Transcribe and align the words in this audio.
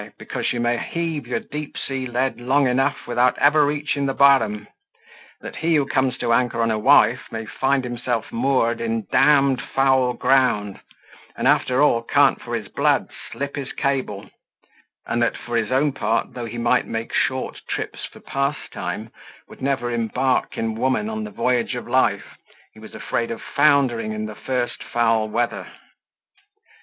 because 0.17 0.51
you 0.51 0.59
may 0.59 0.79
heave 0.83 1.27
your 1.27 1.39
deep 1.39 1.75
sea 1.77 2.07
lead 2.07 2.37
long 2.39 2.65
enough 2.67 2.95
without 3.07 3.37
ever 3.37 3.63
reaching 3.67 4.07
the 4.07 4.13
bottom; 4.15 4.67
that 5.41 5.57
he 5.57 5.75
who 5.75 5.85
comes 5.85 6.17
to 6.17 6.33
anchor 6.33 6.59
on 6.59 6.71
a 6.71 6.79
wife 6.79 7.19
may 7.29 7.45
find 7.45 7.83
himself 7.83 8.31
moored 8.31 8.81
in 8.81 9.01
d 9.03 9.07
d 9.11 9.63
foul 9.75 10.13
ground, 10.13 10.79
and 11.35 11.47
after 11.47 11.83
all, 11.83 12.01
can't 12.01 12.41
for 12.41 12.55
his 12.55 12.67
blood 12.67 13.11
slip 13.31 13.55
his 13.55 13.71
cable; 13.73 14.27
and 15.05 15.21
that, 15.21 15.37
for 15.37 15.55
his 15.55 15.71
own 15.71 15.91
part, 15.91 16.33
though 16.33 16.45
he 16.45 16.57
might 16.57 16.87
make 16.87 17.13
short 17.13 17.61
trips 17.69 18.03
for 18.05 18.19
pastime, 18.21 19.05
he 19.05 19.11
would 19.49 19.61
never 19.61 19.91
embark 19.91 20.57
in 20.57 20.73
woman 20.73 21.11
on 21.11 21.23
the 21.23 21.29
voyage 21.29 21.75
of 21.75 21.87
life, 21.87 22.39
he 22.73 22.79
was 22.79 22.95
afraid 22.95 23.29
of 23.29 23.39
foundering 23.55 24.13
in 24.13 24.25
the 24.25 24.33
first 24.33 24.81
foul 24.83 25.29
weather. 25.29 25.67